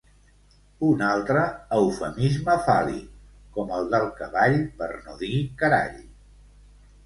Un 0.87 1.03
altre 1.07 1.43
eufemisme 1.79 2.57
fàl·lic 2.69 3.13
com 3.59 3.77
el 3.79 3.93
del 3.95 4.09
cavall 4.19 4.59
per 4.83 4.91
no 4.99 5.21
dir 5.25 5.33
carall. 5.65 6.05